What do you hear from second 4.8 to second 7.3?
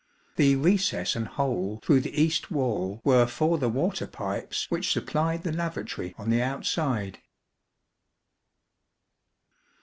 supplied the lavatory on the outside.